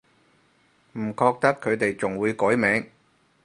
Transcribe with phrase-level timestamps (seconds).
[0.93, 2.89] 唔覺得佢哋仲會改名